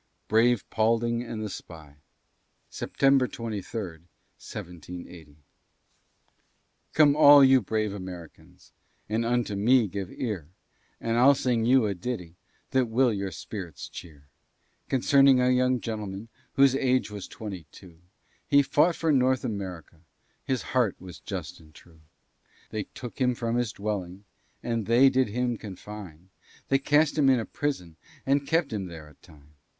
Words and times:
BRAVE 0.29 0.67
PAULDING 0.71 1.21
AND 1.21 1.43
THE 1.43 1.49
SPY 1.51 1.97
[September 2.71 3.27
23, 3.27 3.59
1780] 3.83 5.35
Come 6.95 7.15
all 7.15 7.43
you 7.43 7.61
brave 7.61 7.93
Americans, 7.93 8.71
And 9.07 9.23
unto 9.23 9.55
me 9.55 9.87
give 9.87 10.09
ear, 10.11 10.47
And 10.99 11.17
I'll 11.19 11.35
sing 11.35 11.65
you 11.67 11.85
a 11.85 11.93
ditty 11.93 12.33
That 12.71 12.87
will 12.87 13.13
your 13.13 13.29
spirits 13.29 13.87
cheer, 13.87 14.23
Concerning 14.89 15.39
a 15.39 15.51
young 15.51 15.79
gentleman 15.79 16.29
Whose 16.53 16.73
age 16.75 17.11
was 17.11 17.27
twenty 17.27 17.67
two; 17.71 17.99
He 18.47 18.63
fought 18.63 18.95
for 18.95 19.11
North 19.11 19.45
America, 19.45 20.01
His 20.43 20.63
heart 20.73 20.99
was 20.99 21.19
just 21.19 21.59
and 21.59 21.75
true. 21.75 22.01
They 22.71 22.85
took 22.95 23.21
him 23.21 23.35
from 23.35 23.55
his 23.55 23.71
dwelling, 23.71 24.23
And 24.63 24.87
they 24.87 25.09
did 25.11 25.27
him 25.27 25.57
confine, 25.57 26.29
They 26.69 26.79
cast 26.79 27.19
him 27.19 27.29
into 27.29 27.45
prison, 27.45 27.97
And 28.25 28.47
kept 28.47 28.73
him 28.73 28.87
there 28.87 29.07
a 29.07 29.13
time. 29.13 29.53